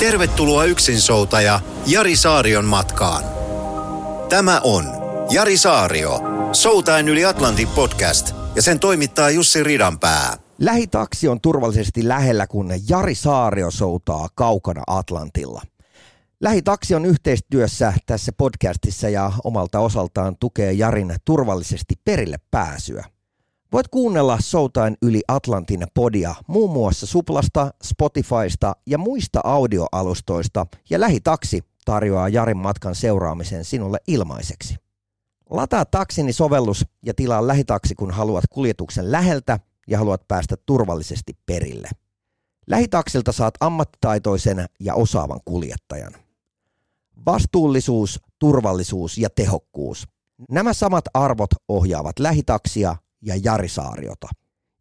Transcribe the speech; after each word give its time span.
Tervetuloa 0.00 0.64
yksinsoutaja 0.64 1.60
Jari 1.86 2.16
Saarion 2.16 2.64
matkaan. 2.64 3.24
Tämä 4.28 4.60
on 4.64 4.84
Jari 5.30 5.56
Saario, 5.56 6.20
Soutain 6.52 7.08
yli 7.08 7.24
Atlantin 7.24 7.68
podcast 7.68 8.34
ja 8.54 8.62
sen 8.62 8.80
toimittaa 8.80 9.30
Jussi 9.30 9.64
Ridanpää. 9.64 10.36
Lähitaksi 10.58 11.28
on 11.28 11.40
turvallisesti 11.40 12.08
lähellä, 12.08 12.46
kun 12.46 12.70
Jari 12.88 13.14
Saario 13.14 13.70
soutaa 13.70 14.28
kaukana 14.34 14.82
Atlantilla. 14.86 15.62
Lähitaksi 16.40 16.94
on 16.94 17.04
yhteistyössä 17.04 17.92
tässä 18.06 18.32
podcastissa 18.32 19.08
ja 19.08 19.32
omalta 19.44 19.80
osaltaan 19.80 20.36
tukee 20.40 20.72
Jarin 20.72 21.14
turvallisesti 21.24 21.94
perille 22.04 22.36
pääsyä. 22.50 23.04
Voit 23.72 23.88
kuunnella 23.88 24.38
Soutain 24.40 24.96
yli 25.02 25.22
Atlantin 25.28 25.86
podia 25.94 26.34
muun 26.46 26.70
muassa 26.70 27.06
Suplasta, 27.06 27.70
Spotifysta 27.82 28.76
ja 28.86 28.98
muista 28.98 29.40
audioalustoista 29.44 30.66
ja 30.90 31.00
Lähitaksi 31.00 31.60
tarjoaa 31.84 32.28
Jarin 32.28 32.56
matkan 32.56 32.94
seuraamisen 32.94 33.64
sinulle 33.64 33.98
ilmaiseksi. 34.06 34.76
Lataa 35.50 35.84
taksini 35.84 36.32
sovellus 36.32 36.86
ja 37.06 37.14
tilaa 37.14 37.46
lähitaksi, 37.46 37.94
kun 37.94 38.10
haluat 38.10 38.44
kuljetuksen 38.50 39.12
läheltä 39.12 39.58
ja 39.88 39.98
haluat 39.98 40.28
päästä 40.28 40.56
turvallisesti 40.66 41.38
perille. 41.46 41.88
Lähitaksilta 42.66 43.32
saat 43.32 43.54
ammattitaitoisen 43.60 44.66
ja 44.80 44.94
osaavan 44.94 45.40
kuljettajan. 45.44 46.12
Vastuullisuus, 47.26 48.20
turvallisuus 48.38 49.18
ja 49.18 49.30
tehokkuus. 49.30 50.08
Nämä 50.50 50.72
samat 50.72 51.04
arvot 51.14 51.50
ohjaavat 51.68 52.18
lähitaksia 52.18 52.96
ja 53.22 53.34
Jarisaariota. 53.44 54.28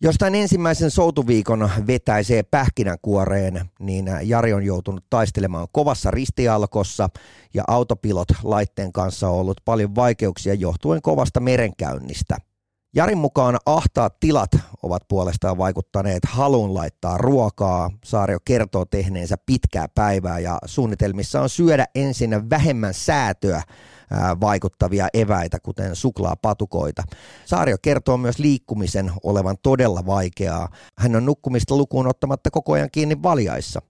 Jos 0.01 0.15
tämän 0.15 0.35
ensimmäisen 0.35 0.91
soutuviikon 0.91 1.69
vetäisee 1.87 2.43
pähkinänkuoreen, 2.43 3.69
niin 3.79 4.05
Jari 4.23 4.53
on 4.53 4.63
joutunut 4.63 5.05
taistelemaan 5.09 5.67
kovassa 5.71 6.11
ristialkossa 6.11 7.09
ja 7.53 7.63
autopilot 7.67 8.27
laitteen 8.43 8.93
kanssa 8.93 9.29
on 9.29 9.35
ollut 9.35 9.61
paljon 9.65 9.95
vaikeuksia 9.95 10.53
johtuen 10.53 11.01
kovasta 11.01 11.39
merenkäynnistä. 11.39 12.37
Jarin 12.95 13.17
mukaan 13.17 13.57
ahtaat 13.65 14.19
tilat 14.19 14.51
ovat 14.83 15.03
puolestaan 15.07 15.57
vaikuttaneet 15.57 16.25
halun 16.25 16.73
laittaa 16.73 17.17
ruokaa. 17.17 17.89
Saario 18.03 18.37
kertoo 18.45 18.85
tehneensä 18.85 19.35
pitkää 19.45 19.87
päivää 19.95 20.39
ja 20.39 20.59
suunnitelmissa 20.65 21.41
on 21.41 21.49
syödä 21.49 21.85
ensin 21.95 22.49
vähemmän 22.49 22.93
säätöä 22.93 23.61
vaikuttavia 24.41 25.07
eväitä, 25.13 25.59
kuten 25.59 25.95
suklaapatukoita. 25.95 27.03
Saario 27.45 27.77
kertoo 27.81 28.17
myös 28.17 28.39
liikkumisen 28.39 29.11
olevan 29.23 29.57
todella 29.63 30.05
vaikeaa. 30.05 30.69
Hän 30.97 31.15
on 31.15 31.25
nukkumista 31.25 31.75
lukuun 31.75 32.07
ottamatta 32.07 32.51
koko 32.51 32.73
ajan 32.73 32.89
kiinni 32.91 33.23
valjaissa. 33.23 33.81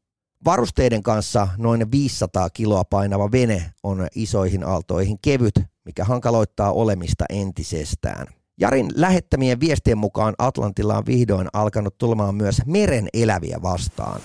Varusteiden 0.45 1.03
kanssa 1.03 1.47
noin 1.57 1.91
500 1.91 2.49
kiloa 2.49 2.83
painava 2.83 3.31
vene 3.31 3.71
on 3.83 4.07
isoihin 4.15 4.63
aaltoihin 4.63 5.19
kevyt, 5.21 5.55
mikä 5.85 6.03
hankaloittaa 6.03 6.71
olemista 6.71 7.25
entisestään. 7.29 8.27
Jarin 8.59 8.89
lähettämien 8.95 9.59
viestien 9.59 9.97
mukaan 9.97 10.33
Atlantilla 10.37 10.97
on 10.97 11.05
vihdoin 11.05 11.47
alkanut 11.53 11.97
tulemaan 11.97 12.35
myös 12.35 12.61
meren 12.65 13.07
eläviä 13.13 13.59
vastaan. 13.61 14.21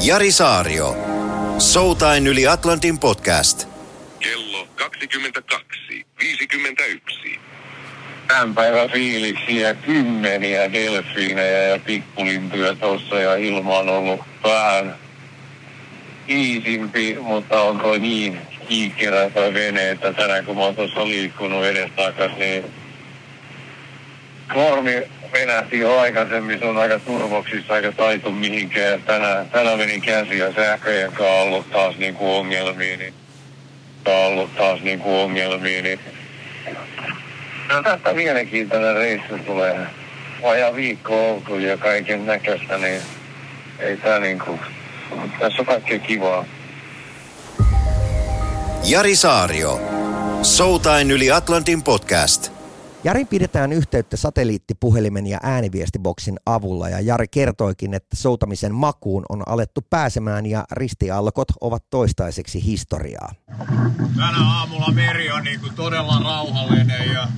Jari 0.00 0.32
Saario. 0.32 0.96
Soutain 1.58 2.26
yli 2.26 2.46
Atlantin 2.46 2.98
podcast. 2.98 3.75
Kello 4.76 4.90
22.51. 4.90 7.38
Tämän 8.28 8.54
päivän 8.54 8.90
fiiliksiä, 8.90 9.74
kymmeniä 9.74 10.72
delfiinejä 10.72 11.62
ja 11.62 11.78
pikkulintuja 11.78 12.74
tuossa 12.74 13.20
ja 13.20 13.36
ilma 13.36 13.78
on 13.78 13.88
ollut 13.88 14.20
vähän 14.44 14.94
iisimpi, 16.28 17.16
mutta 17.20 17.60
on 17.60 17.78
toi 17.78 17.98
niin 17.98 18.38
kiikkerä 18.68 19.30
toi 19.30 19.54
vene, 19.54 19.90
että 19.90 20.12
tänään 20.12 20.44
kun 20.44 20.56
mä 20.56 20.62
oon 20.62 20.76
tuossa 20.76 21.08
liikkunut 21.08 21.64
edestakas, 21.64 22.36
niin 22.36 22.64
Normi 24.54 25.02
venähti 25.32 25.78
jo 25.78 25.98
aikaisemmin, 25.98 26.58
se 26.58 26.64
on 26.64 26.78
aika 26.78 26.98
turvoksissa, 26.98 27.74
aika 27.74 27.92
taitu 27.92 28.30
mihinkään. 28.30 29.02
Tänään, 29.02 29.50
tänään 29.50 29.78
meni 29.78 30.00
käsi 30.00 30.38
ja 30.38 30.52
sähköjen 30.52 31.12
kanssa 31.12 31.32
ollut 31.32 31.70
taas 31.70 31.96
niinku 31.96 32.36
ongelmia, 32.36 32.96
niin 32.96 33.14
on 34.10 34.26
ollut 34.26 34.56
taas 34.56 34.80
niinku 34.80 35.20
ongelmia, 35.20 35.82
niin 35.82 36.00
no, 37.68 37.82
tästä 37.82 38.12
mielenkiintoinen 38.12 38.94
reissu 38.94 39.38
tulee. 39.38 39.86
Vajaa 40.42 40.74
viikko 40.74 41.32
oltu 41.32 41.58
ja 41.58 41.76
kaiken 41.76 42.26
näköistä, 42.26 42.78
niin 42.78 43.00
ei 43.78 43.96
tää 43.96 44.18
niinku, 44.18 44.60
tässä 45.38 45.62
on 45.62 45.66
kaikkea 45.66 45.98
kivaa. 45.98 46.44
Jari 48.84 49.16
Saario. 49.16 49.80
Soutain 50.42 51.10
yli 51.10 51.30
Atlantin 51.30 51.82
podcast. 51.82 52.55
Jari 53.06 53.24
pidetään 53.24 53.72
yhteyttä 53.72 54.16
satelliittipuhelimen 54.16 55.26
ja 55.26 55.38
ääniviestiboksin 55.42 56.36
avulla 56.46 56.88
ja 56.88 57.00
Jari 57.00 57.28
kertoikin, 57.28 57.94
että 57.94 58.16
soutamisen 58.16 58.74
makuun 58.74 59.24
on 59.28 59.42
alettu 59.46 59.80
pääsemään 59.90 60.46
ja 60.46 60.64
ristialkot 60.72 61.48
ovat 61.60 61.84
toistaiseksi 61.90 62.64
historiaa. 62.64 63.32
Tänä 64.16 64.50
aamulla 64.50 64.92
meri 64.92 65.30
on 65.30 65.44
niin 65.44 65.60
kuin 65.60 65.74
todella 65.74 66.20
rauhallinen 66.24 67.12
ja 67.12 67.28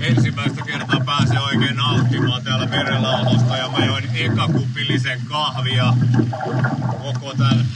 ensimmäistä 0.00 0.62
kertaa 0.64 1.00
pääsee 1.06 1.40
oikein 1.40 1.76
nauttimaan 1.76 2.44
täällä 2.44 2.66
merellä 2.66 3.16
olosta 3.18 3.56
ja 3.56 3.68
mä 3.68 3.84
join 3.84 4.04
ekakupillisen 4.14 5.20
kahvia 5.28 5.94
koko 7.02 7.34
tämän 7.38 7.66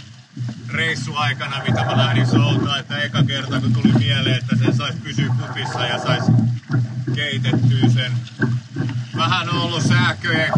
reissu 0.69 1.15
aikana, 1.15 1.63
mitä 1.69 1.85
mä 1.85 1.97
lähdin 1.97 2.27
soutaa, 2.27 2.79
että 2.79 2.99
eka 2.99 3.23
kerta 3.23 3.61
kun 3.61 3.73
tuli 3.73 3.93
mieleen, 3.93 4.39
että 4.39 4.57
sen 4.57 4.77
saisi 4.77 4.99
pysyä 4.99 5.29
kupissa 5.41 5.87
ja 5.87 5.99
saisi 5.99 6.33
keitettyä 7.15 7.89
sen. 7.95 8.13
Vähän 9.17 9.49
on 9.49 9.59
ollut 9.59 9.83
sähköjen 9.83 10.53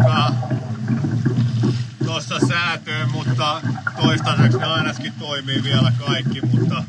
tuossa 2.05 2.47
säätöön, 2.47 3.11
mutta 3.11 3.61
toistaiseksi 4.01 4.57
ne 4.57 4.65
ainakin 4.65 5.13
toimii 5.19 5.63
vielä 5.63 5.93
kaikki, 6.07 6.41
mutta 6.41 6.83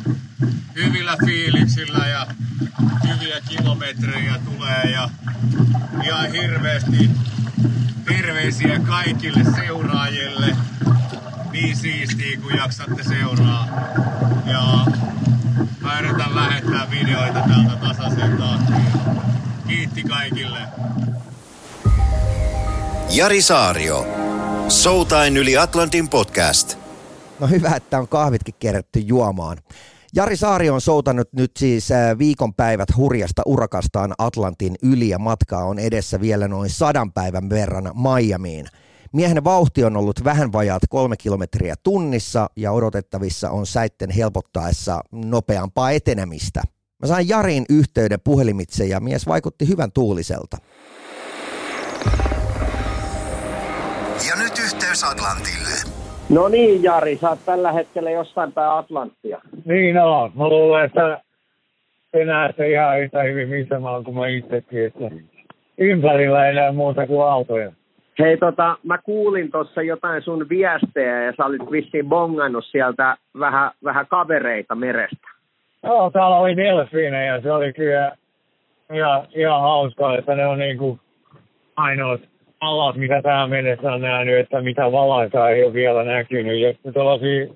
hyvillä 0.75 1.16
fiiliksillä 1.26 2.06
ja 2.06 2.26
hyviä 3.08 3.41
kilometrejä 3.48 4.38
tulee 4.44 4.91
ja 4.91 5.10
ihan 6.04 6.32
hirveästi 6.32 7.10
terveisiä 8.04 8.78
kaikille 8.78 9.44
seuraajille 9.44 10.56
niin 11.62 11.76
siistiä, 11.76 12.38
kun 12.43 12.56
jaksatte 12.56 13.03
seuraa. 13.03 13.66
Ja 14.47 14.62
mä 15.81 16.00
yritän 16.00 16.34
lähettää 16.34 16.91
videoita 16.91 17.41
täältä 17.48 17.76
tasaisen 17.88 18.37
tahtiin. 18.37 18.93
Kiitti 19.69 20.03
kaikille. 20.03 20.59
Jari 23.10 23.43
Saario. 23.43 24.06
Soutain 24.69 25.37
yli 25.37 25.56
Atlantin 25.56 26.09
podcast. 26.09 26.78
No 27.40 27.46
hyvä, 27.46 27.76
että 27.76 27.99
on 27.99 28.08
kahvitkin 28.08 28.55
kerätty 28.58 29.00
juomaan. 29.00 29.58
Jari 30.14 30.37
Saari 30.37 30.70
on 30.70 30.81
soutanut 30.81 31.29
nyt 31.32 31.50
siis 31.56 31.90
äh, 31.90 32.19
viikonpäivät 32.19 32.88
hurjasta 32.96 33.43
urakastaan 33.46 34.14
Atlantin 34.19 34.75
yli 34.82 35.08
ja 35.08 35.19
matkaa 35.19 35.64
on 35.64 35.79
edessä 35.79 36.20
vielä 36.20 36.49
noin 36.49 36.70
sadan 36.70 37.12
päivän 37.12 37.50
verran 37.50 37.93
Miamiin. 37.94 38.67
Miehen 39.12 39.44
vauhti 39.44 39.84
on 39.84 39.96
ollut 39.96 40.24
vähän 40.24 40.52
vajaat 40.52 40.82
kolme 40.88 41.16
kilometriä 41.16 41.74
tunnissa 41.82 42.46
ja 42.56 42.72
odotettavissa 42.72 43.50
on 43.50 43.66
säitten 43.66 44.10
helpottaessa 44.10 45.00
nopeampaa 45.12 45.90
etenemistä. 45.90 46.62
Mä 47.02 47.06
sain 47.06 47.28
Jarin 47.28 47.64
yhteyden 47.70 48.18
puhelimitse 48.24 48.84
ja 48.84 49.00
mies 49.00 49.26
vaikutti 49.26 49.68
hyvän 49.68 49.92
tuuliselta. 49.92 50.56
Ja 54.28 54.36
nyt 54.36 54.58
yhteys 54.58 55.04
Atlantille. 55.04 56.00
No 56.28 56.48
niin, 56.48 56.82
Jari, 56.82 57.18
sä 57.20 57.30
oot 57.30 57.44
tällä 57.46 57.72
hetkellä 57.72 58.10
jossain 58.10 58.52
päin 58.52 58.70
Atlanttia. 58.70 59.40
Niin 59.64 59.98
on. 59.98 60.32
Mä 60.34 60.48
luulen, 60.48 60.84
että 60.84 61.20
enää 62.12 62.52
se 62.56 62.70
ihan 62.70 63.00
yhtä 63.00 63.22
hyvin 63.22 63.48
missä 63.48 63.80
mä 63.80 63.90
oon 63.90 64.04
kuin 64.04 64.16
mä 64.16 64.28
itsekin. 64.28 64.86
Että 64.86 65.10
ympärillä 65.78 66.46
ei 66.46 66.54
näe 66.54 66.72
muuta 66.72 67.06
kuin 67.06 67.22
autoja. 67.22 67.72
Hei 68.20 68.37
tota, 68.37 68.76
mä 68.82 68.99
kuulin 68.99 69.50
tuossa 69.50 69.82
jotain 69.82 70.22
sun 70.22 70.49
viestejä 70.49 71.22
ja 71.25 71.32
sä 71.37 71.44
olit 71.44 71.70
vissiin 71.70 72.08
bongannut 72.08 72.64
sieltä 72.64 73.17
vähän, 73.38 73.70
vähän 73.84 74.06
kavereita 74.06 74.75
merestä. 74.75 75.28
Joo, 75.82 76.11
täällä 76.11 76.37
oli 76.37 76.56
delfiinejä 76.56 77.34
ja 77.34 77.40
se 77.40 77.52
oli 77.52 77.72
kyllä 77.72 78.17
ihan, 78.93 79.22
ihan 79.34 79.61
hauskaa, 79.61 80.19
että 80.19 80.34
ne 80.34 80.46
on 80.46 80.58
niinku 80.58 80.99
ainoat 81.76 82.20
alat, 82.61 82.96
mitä 82.96 83.22
tähän 83.22 83.50
mennessä 83.50 83.93
on 83.93 84.00
nähnyt, 84.00 84.38
että 84.38 84.61
mitä 84.61 84.93
valaita 84.93 85.50
ei 85.50 85.64
ole 85.64 85.72
vielä 85.72 86.05
näkynyt. 86.05 86.61
Ja 86.61 86.93
tällaisia 86.93 87.46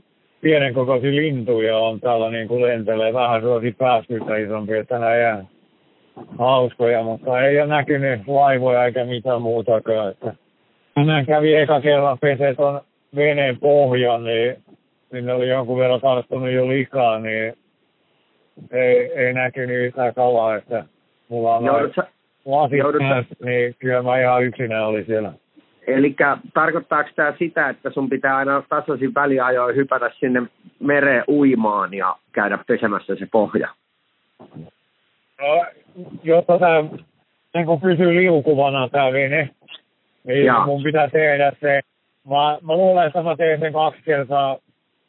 pienen 0.41 0.75
kokoisia 0.75 1.11
lintuja 1.11 1.79
on 1.79 2.01
täällä 2.01 2.31
niin 2.31 2.49
kuin 2.49 2.63
lentelee 2.63 3.13
vähän 3.13 3.41
sellaisia 3.41 3.73
pääskystä 3.79 4.37
isompia, 4.37 4.81
että 4.81 4.99
nämä 4.99 5.17
jää 5.17 5.45
hauskoja, 6.39 7.03
mutta 7.03 7.41
ei 7.41 7.61
ole 7.61 7.69
näkynyt 7.69 8.21
laivoja 8.27 8.85
eikä 8.85 9.05
mitään 9.05 9.43
muutakaan. 9.43 10.11
Että 10.11 10.35
tänään 10.95 11.27
kävi 11.27 11.55
eka 11.55 11.81
kerran 11.81 12.19
pesee 12.19 12.55
tuon 12.55 12.81
veneen 13.17 13.59
pohjan, 13.59 14.25
niin 14.25 14.57
sinne 15.11 15.33
oli 15.33 15.49
jonkun 15.49 15.79
verran 15.79 16.01
tarttunut 16.01 16.51
jo 16.51 16.69
likaa, 16.69 17.19
niin 17.19 17.55
ei, 18.71 19.13
ei 19.13 19.33
näkynyt 19.33 19.87
yhtään 19.87 20.15
kalaa, 20.15 20.57
että 20.57 20.85
mulla 21.29 21.57
on 21.57 21.65
Joudut 21.65 21.97
lasit 22.45 22.79
joudut 22.79 23.03
niin 23.45 23.77
kyllä 23.79 24.03
mä 24.03 24.21
ihan 24.21 24.45
yksinään 24.45 24.87
oli 24.87 25.05
siellä. 25.05 25.33
eli 25.87 26.17
tarkoittaako 26.55 27.11
tämä 27.17 27.35
sitä, 27.39 27.69
että 27.69 27.91
sun 27.91 28.11
pitää 28.11 28.37
aina 28.37 28.63
tasaisin 28.69 29.15
väliajoin 29.15 29.77
hypätä 29.77 30.11
sinne 30.21 30.43
mereen 30.81 31.25
uimaan 31.29 31.95
ja 31.95 32.17
käydä 32.33 32.59
pesemässä 32.67 33.17
se 33.17 33.27
pohja? 33.33 33.69
No, 35.41 35.67
jotta 36.23 36.59
tämä 36.59 36.85
niin 37.55 37.81
pysyy 37.83 38.15
liukuvana 38.15 38.89
tämä 38.89 39.13
vene, 39.13 39.51
niin 40.27 40.45
Jaa. 40.45 40.67
mun 40.67 40.83
pitää 40.83 41.09
tehdä 41.09 41.53
se. 41.61 41.81
Mä, 42.29 42.59
mä 42.63 42.77
luulen, 42.77 43.07
että 43.07 43.23
mä 43.23 43.37
teen 43.37 43.61
sen 43.61 43.73
kaksi 43.73 44.03
kertaa 44.05 44.59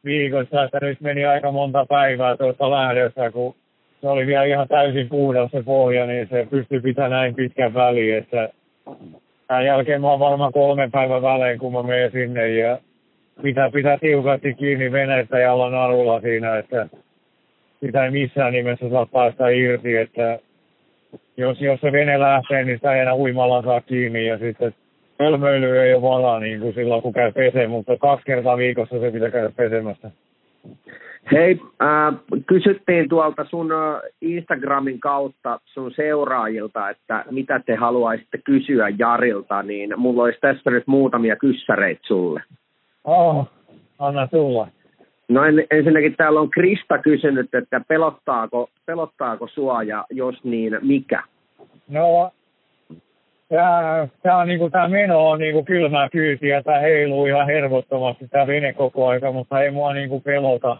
viikossa, 0.05 0.63
että 0.63 0.79
nyt 0.81 1.01
meni 1.01 1.25
aika 1.25 1.51
monta 1.51 1.85
päivää 1.89 2.37
tuosta 2.37 2.71
lähdössä, 2.71 3.31
kun 3.31 3.55
se 4.01 4.07
oli 4.07 4.27
vielä 4.27 4.43
ihan 4.43 4.67
täysin 4.67 5.09
puhdas 5.09 5.51
se 5.51 5.63
pohja, 5.63 6.05
niin 6.05 6.27
se 6.29 6.47
pystyi 6.49 6.79
pitämään 6.79 7.11
näin 7.11 7.35
pitkän 7.35 7.73
väliin, 7.73 8.17
että 8.17 8.49
tämän 9.47 9.65
jälkeen 9.65 10.01
mä 10.01 10.09
oon 10.09 10.19
varmaan 10.19 10.53
kolmen 10.53 10.91
päivän 10.91 11.21
välein, 11.21 11.59
kun 11.59 11.73
mä 11.73 11.83
menen 11.83 12.11
sinne 12.11 12.47
ja 12.47 12.77
pitää 13.41 13.71
pitää 13.71 13.97
tiukasti 13.97 14.53
kiinni 14.53 14.91
veneestä 14.91 15.39
ja 15.39 15.53
olla 15.53 15.69
narulla 15.69 16.21
siinä, 16.21 16.57
että 16.57 16.87
sitä 17.79 18.05
ei 18.05 18.11
missään 18.11 18.53
nimessä 18.53 18.89
saa 18.89 19.05
päästä 19.05 19.49
irti, 19.49 19.97
että 19.97 20.39
jos, 21.37 21.61
jos 21.61 21.81
se 21.81 21.91
vene 21.91 22.19
lähtee, 22.19 22.63
niin 22.63 22.77
sitä 22.77 22.93
ei 22.93 23.01
enää 23.01 23.15
uimalla 23.15 23.61
saa 23.61 23.81
kiinni 23.81 24.27
ja 24.27 24.37
sitten 24.37 24.75
hölmöily 25.19 25.79
ei 25.79 25.93
ole 25.93 26.01
vala 26.01 26.39
niin 26.39 26.59
kuin 26.59 26.73
silloin, 26.73 27.01
kun 27.01 27.13
käy 27.13 27.31
peseen, 27.31 27.69
mutta 27.69 27.97
kaksi 27.97 28.25
kertaa 28.25 28.57
viikossa 28.57 28.99
se 28.99 29.11
pitää 29.11 29.31
käydä 29.31 29.51
pesemässä. 29.55 30.11
Hei, 31.31 31.59
äh, 31.81 32.13
kysyttiin 32.47 33.09
tuolta 33.09 33.45
sun 33.49 33.71
äh, 33.71 34.01
Instagramin 34.21 34.99
kautta 34.99 35.59
sun 35.65 35.91
seuraajilta, 35.95 36.89
että 36.89 37.25
mitä 37.31 37.61
te 37.65 37.75
haluaisitte 37.75 38.37
kysyä 38.37 38.89
Jarilta, 38.99 39.63
niin 39.63 39.93
mulla 39.97 40.23
olisi 40.23 40.39
tässä 40.41 40.71
nyt 40.71 40.87
muutamia 40.87 41.35
kyssäreitä 41.35 42.01
sulle. 42.07 42.43
Oh, 43.03 43.47
anna 43.99 44.27
tulla. 44.27 44.67
No 45.29 45.43
en, 45.43 45.67
ensinnäkin 45.71 46.15
täällä 46.15 46.39
on 46.39 46.49
Krista 46.49 46.97
kysynyt, 46.97 47.55
että 47.55 47.81
pelottaako, 47.87 48.69
pelottaako 48.85 49.47
sua 49.47 49.83
ja 49.83 50.05
jos 50.09 50.43
niin, 50.43 50.77
mikä? 50.81 51.23
No, 51.87 52.31
tää, 53.49 54.37
on 54.37 54.47
niinku, 54.47 54.69
tää 54.69 54.87
meno 54.87 55.29
on 55.29 55.39
niinku 55.39 55.63
kylmää 55.63 56.09
kyytiä, 56.09 56.63
tää 56.63 56.79
heiluu 56.79 57.25
ihan 57.25 57.45
hervottomasti 57.45 58.27
tää 58.27 58.47
vene 58.47 58.73
koko 58.73 59.07
aika, 59.07 59.31
mutta 59.31 59.61
ei 59.61 59.71
mua 59.71 59.93
niinku 59.93 60.19
pelota, 60.19 60.77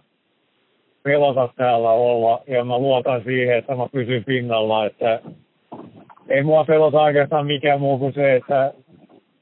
pelota 1.04 1.50
täällä 1.56 1.92
olla. 1.92 2.42
Ja 2.48 2.64
mä 2.64 2.78
luotan 2.78 3.24
siihen, 3.24 3.58
että 3.58 3.76
mä 3.76 3.88
pysyn 3.92 4.24
pinnalla, 4.24 4.86
että 4.86 5.20
ei 6.30 6.44
mua 6.44 6.66
pelota 6.66 7.02
oikeastaan 7.02 7.46
mikään 7.46 7.82
muu 7.82 7.98
kuin 7.98 8.14
se, 8.14 8.36
että 8.36 8.74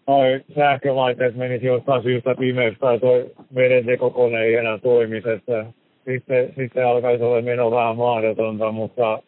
noi 0.07 0.41
sähkölaitteet 0.55 1.35
menisi 1.35 1.65
jostain 1.65 2.03
syystä 2.03 2.35
pimeys 2.39 2.77
tai 2.79 2.99
toi 2.99 3.31
vedentekokone 3.55 4.41
ei 4.41 4.55
enää 4.55 4.77
toimisi, 4.77 5.29
että 5.29 5.65
sitten, 6.05 6.53
sitten 6.55 6.87
alkaisi 6.87 7.23
olla 7.23 7.41
meno 7.41 7.71
vähän 7.71 7.97
mahdotonta, 7.97 8.71
mutta 8.71 9.19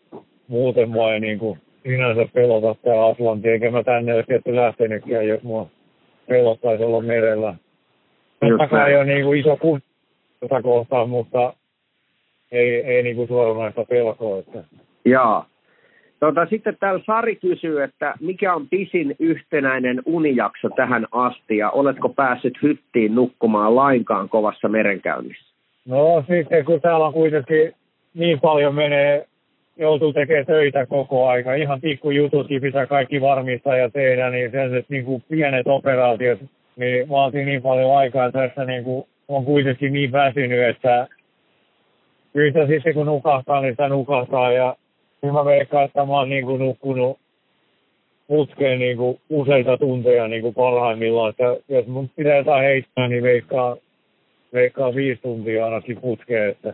muuten 0.48 0.90
mua 0.90 1.14
ei 1.14 1.20
niinku 1.20 1.58
sinänsä 1.86 2.26
pelota 2.34 2.76
tää 2.84 3.06
Atlantti, 3.06 3.50
eikä 3.50 3.72
mä 3.72 3.84
tänne 3.84 4.14
olisi 4.14 4.28
tietty 4.28 4.56
lähtenytkään, 4.56 5.28
jos 5.28 5.44
mua 5.44 5.68
pelottaisi 6.28 6.84
olla 6.84 7.02
merellä. 7.02 7.56
Totta 8.40 8.68
kai 8.68 8.96
on 8.96 9.08
niinku 9.08 9.34
iso 9.34 9.58
kunta 9.58 10.62
kohtaan, 10.64 11.10
mutta 11.10 11.54
ei, 12.52 12.84
ei 12.84 13.04
niinku 13.04 13.28
suoranaista 13.28 13.86
pelkoa. 13.90 14.40
Että. 14.40 14.64
Jaa. 15.06 15.46
Tota, 16.20 16.46
sitten 16.46 16.78
täällä 16.80 17.04
Sari 17.06 17.36
kysyy, 17.36 17.84
että 17.84 18.14
mikä 18.20 18.54
on 18.54 18.70
pisin 18.70 19.16
yhtenäinen 19.20 20.02
unijakso 20.06 20.70
tähän 20.70 21.08
asti 21.12 21.58
ja 21.58 21.70
oletko 21.70 22.10
päässyt 22.10 22.54
hyttiin 22.62 23.16
nukkumaan 23.16 23.76
lainkaan 23.76 24.30
kovassa 24.30 24.68
merenkäynnissä? 24.68 25.56
No 25.88 26.24
sitten 26.28 26.66
kun 26.66 26.82
täällä 26.82 27.06
on 27.06 27.14
kuitenkin 27.14 27.74
niin 28.14 28.40
paljon 28.40 28.76
menee, 28.76 29.28
joutuu 29.78 30.14
tekemään 30.14 30.46
töitä 30.46 30.86
koko 30.86 31.28
aika, 31.28 31.54
ihan 31.54 31.82
pikkujututkin 31.82 32.62
pitää 32.62 32.86
kaikki 32.86 33.22
varmistaa 33.22 33.78
ja 33.78 33.90
tehdä, 33.90 34.30
niin 34.30 34.52
sellaiset 34.52 34.90
niin 34.90 35.06
kuin 35.06 35.24
pienet 35.30 35.68
operaatiot, 35.68 36.40
niin 36.76 37.10
vaatii 37.10 37.46
niin 37.46 37.62
paljon 37.62 37.98
aikaa. 37.98 38.32
Tässä 38.32 38.66
niin 38.66 38.84
kuin 38.84 39.08
on 39.28 39.46
kuitenkin 39.46 39.94
niin 39.94 40.12
väsynyt, 40.12 40.70
että 40.70 41.08
kyllä 42.34 42.68
sitten 42.68 42.94
kun 42.94 43.06
nukahtaa, 43.06 43.62
niin 43.62 43.74
sitä 43.74 43.90
nukahtaa. 43.90 44.52
Ja 44.52 44.76
kyllä 45.22 45.34
mä 45.34 45.46
veikkaan, 45.46 45.86
että 45.86 46.06
mä 46.06 46.14
oon 46.14 46.30
niin 46.30 46.46
kuin 46.46 46.60
nukkunut 46.60 47.20
putkeen 48.28 48.80
niin 48.80 48.98
kuin 48.98 49.20
useita 49.30 49.78
tunteja 49.78 50.28
niin 50.28 50.42
kuin 50.42 50.54
parhaimmillaan, 50.54 51.30
että 51.30 51.58
jos 51.70 51.88
mun 51.88 52.10
pitää 52.16 52.38
jotain 52.38 52.64
heittää, 52.64 53.08
niin 53.08 53.24
veikkaa, 53.24 53.78
veikkaa 54.54 54.96
viisi 54.96 55.22
tuntia 55.22 55.66
ainakin 55.66 56.02
putkeen, 56.02 56.50
että 56.50 56.74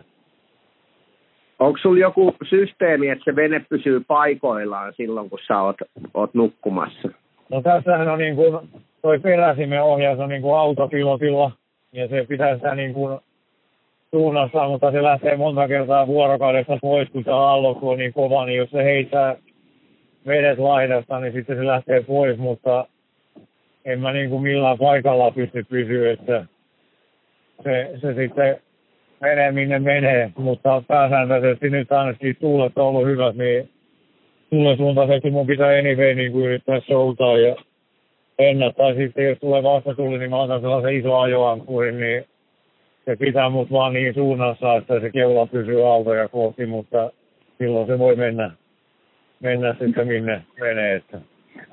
Onko 1.62 1.78
sulla 1.82 2.00
joku 2.00 2.34
systeemi, 2.48 3.08
että 3.08 3.24
se 3.24 3.36
vene 3.36 3.64
pysyy 3.68 4.00
paikoillaan 4.06 4.92
silloin, 4.96 5.30
kun 5.30 5.38
sä 5.46 5.60
oot, 5.60 5.76
oot 6.14 6.34
nukkumassa? 6.34 7.08
No 7.48 7.62
tässähän 7.62 8.08
on 8.08 8.18
niin 8.18 8.36
kuin, 8.36 8.68
toi 9.02 9.18
peräsimen 9.18 9.82
ohjaus 9.82 10.18
on 10.18 10.28
niin 10.28 10.42
kuin 10.42 10.58
autopilotilla 10.58 11.50
ja 11.92 12.08
se 12.08 12.26
pitää 12.28 12.54
sitä 12.54 12.74
niin 12.74 12.94
kuin 12.94 13.18
suunnassa, 14.10 14.68
mutta 14.68 14.90
se 14.90 15.02
lähtee 15.02 15.36
monta 15.36 15.68
kertaa 15.68 16.06
vuorokaudessa 16.06 16.78
pois, 16.82 17.08
kun 17.08 17.24
se 17.24 17.30
aallokko 17.30 17.90
on 17.90 17.98
niin 17.98 18.12
kova, 18.12 18.46
niin 18.46 18.58
jos 18.58 18.70
se 18.70 18.84
heittää 18.84 19.36
vedet 20.26 20.58
laidasta, 20.58 21.20
niin 21.20 21.32
sitten 21.32 21.56
se 21.56 21.66
lähtee 21.66 22.02
pois, 22.02 22.38
mutta 22.38 22.86
en 23.84 24.00
mä 24.00 24.12
niin 24.12 24.30
kuin 24.30 24.42
millään 24.42 24.78
paikalla 24.78 25.30
pysty 25.30 25.64
pysyä, 25.68 26.12
että 26.12 26.46
se, 27.62 27.90
se 28.00 28.14
sitten 28.14 28.60
menee 29.22 29.52
minne 29.52 29.78
menee, 29.78 30.30
mutta 30.36 30.82
pääsääntöisesti 30.88 31.70
nyt 31.70 31.92
ainakin 31.92 32.36
tuulet 32.40 32.78
on 32.78 32.86
ollut 32.86 33.06
hyvät, 33.06 33.36
niin 33.36 33.68
tuulen 34.50 34.76
suuntaisesti 34.76 35.30
mun 35.30 35.46
pitää 35.46 35.78
anyway 35.78 36.14
niin 36.14 36.32
kuin 36.32 36.44
yrittää 36.44 36.80
soutaa 36.80 37.38
ja 37.38 37.56
ennättää 38.38 38.94
sitten, 38.94 39.28
jos 39.28 39.38
tulee 39.38 39.62
vastatuli, 39.62 40.18
niin 40.18 40.30
mä 40.30 40.42
otan 40.42 40.60
sellaisen 40.60 40.96
iso 40.96 41.18
ajoankkurin, 41.18 42.00
niin 42.00 42.24
se 43.04 43.16
pitää 43.16 43.48
mut 43.48 43.72
vaan 43.72 43.92
niin 43.92 44.14
suunnassa, 44.14 44.76
että 44.76 45.00
se 45.00 45.10
keula 45.10 45.46
pysyy 45.46 45.88
aaltoja 45.88 46.28
kohti, 46.28 46.66
mutta 46.66 47.10
silloin 47.58 47.86
se 47.86 47.98
voi 47.98 48.16
mennä, 48.16 48.50
mennä 49.40 49.76
sitten 49.80 50.06
minne 50.08 50.42
menee. 50.60 50.94
Että. 50.94 51.18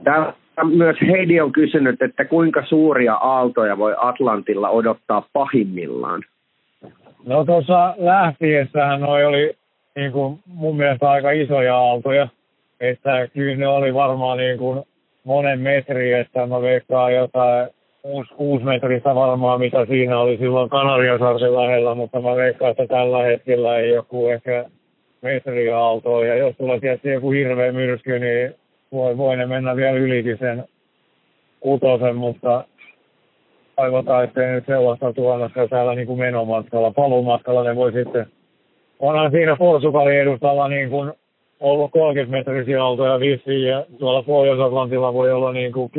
Täällä 0.03 0.33
myös 0.75 0.97
Heidi 1.07 1.39
on 1.39 1.51
kysynyt, 1.51 2.01
että 2.01 2.25
kuinka 2.25 2.65
suuria 2.65 3.13
aaltoja 3.13 3.77
voi 3.77 3.95
Atlantilla 3.97 4.69
odottaa 4.69 5.27
pahimmillaan? 5.33 6.23
No 7.25 7.45
tuossa 7.45 7.93
lähtiessähän 7.97 9.01
noi 9.01 9.25
oli 9.25 9.53
niin 9.95 10.11
kuin 10.11 10.39
mun 10.45 10.77
mielestä 10.77 11.09
aika 11.09 11.31
isoja 11.31 11.77
aaltoja, 11.77 12.27
että 12.79 13.27
kyllä 13.27 13.55
ne 13.55 13.67
oli 13.67 13.93
varmaan 13.93 14.37
niin 14.37 14.57
kuin 14.57 14.83
monen 15.23 15.59
metri, 15.59 16.13
että 16.13 16.45
mä 16.45 16.61
veikkaan 16.61 17.13
jotain 17.13 17.69
kuusi, 18.01 18.33
kuusi 18.33 18.65
metristä 18.65 19.15
varmaan, 19.15 19.59
mitä 19.59 19.85
siinä 19.85 20.19
oli 20.19 20.37
silloin 20.37 20.69
Kanariasaarten 20.69 21.55
lähellä, 21.55 21.95
mutta 21.95 22.21
mä 22.21 22.35
veikkaan, 22.35 22.71
että 22.71 22.87
tällä 22.87 23.23
hetkellä 23.23 23.77
ei 23.77 23.89
joku 23.89 24.27
ehkä 24.27 24.65
metri 25.21 25.71
aaltoa. 25.71 26.25
Ja 26.25 26.35
jos 26.35 26.55
tulee 26.57 26.79
tietysti 26.79 27.09
joku 27.09 27.31
hirveä 27.31 27.71
myrsky, 27.71 28.19
niin 28.19 28.55
voi, 28.91 29.17
voi 29.17 29.37
ne 29.37 29.45
mennä 29.45 29.75
vielä 29.75 29.97
ylikin 29.97 30.37
sen 30.37 30.63
kutosen, 31.59 32.15
mutta 32.15 32.63
toivotaan, 33.79 34.29
nyt 34.35 34.65
sellaista 34.65 35.13
tuolla 35.13 35.49
täällä 35.69 35.95
niin 35.95 36.07
kuin 36.07 36.19
menomatkalla. 36.19 36.91
Paluumatkalla 36.91 37.63
ne 37.63 37.75
voi 37.75 37.91
sitten, 37.91 38.25
onhan 38.99 39.31
siinä 39.31 39.55
Portugalin 39.55 40.19
edustalla 40.19 40.67
niin 40.67 40.89
kuin 40.89 41.13
ollut 41.59 41.91
30 41.91 42.37
metrisiä 42.37 42.83
autoja 42.83 43.19
vissiin 43.19 43.67
ja 43.67 43.85
tuolla 43.99 44.23
Pohjois-Atlantilla 44.23 45.13
voi 45.13 45.31
olla 45.31 45.51
niin 45.51 45.71
kuin 45.71 45.91